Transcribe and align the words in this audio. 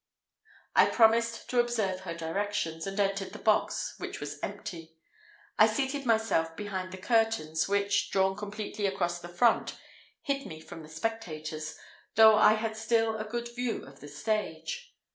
I 0.75 0.87
promised 0.87 1.47
to 1.51 1.59
observe 1.59 1.99
her 1.99 2.15
directions, 2.15 2.87
and 2.87 2.99
entered 2.99 3.33
the 3.33 3.37
box, 3.37 3.93
which 3.99 4.19
was 4.19 4.39
empty. 4.41 4.95
I 5.59 5.67
seated 5.67 6.07
myself 6.07 6.55
behind 6.57 6.91
the 6.91 6.97
curtains, 6.97 7.67
which, 7.67 8.09
drawn 8.09 8.35
completely 8.35 8.87
across 8.87 9.19
the 9.19 9.29
front, 9.29 9.77
hid 10.23 10.47
me 10.47 10.59
from 10.59 10.81
the 10.81 10.89
spectators, 10.89 11.75
though 12.15 12.35
I 12.35 12.53
had 12.53 12.75
still 12.75 13.15
a 13.15 13.25
good 13.25 13.53
view 13.55 13.85
of 13.85 13.99
the 13.99 14.07
stage. 14.07 14.91